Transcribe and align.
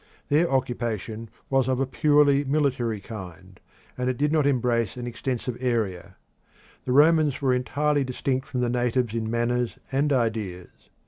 Their 0.29 0.49
occupation 0.49 1.29
was 1.51 1.67
of 1.67 1.79
a 1.79 1.85
purely 1.85 2.43
military 2.43 2.99
kind, 2.99 3.59
and 3.95 4.09
it 4.09 4.17
did 4.17 4.31
not 4.31 4.47
embrace 4.47 4.97
an 4.97 5.05
extensive 5.05 5.57
area. 5.59 6.15
The 6.85 6.91
Romans 6.91 7.39
were 7.39 7.53
entirely 7.53 8.03
distinct 8.03 8.47
from 8.47 8.61
the 8.61 8.69
natives 8.71 9.13
in 9.13 9.29
manners 9.29 9.77
and 9.91 10.11
ideas. 10.11 10.71